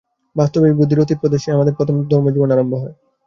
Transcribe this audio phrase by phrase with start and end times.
[0.35, 2.95] বাস্তবিক, বুদ্ধির অতীত প্রদেশেই আমাদের প্রথম ধর্মজীবন আরম্ভ হয়।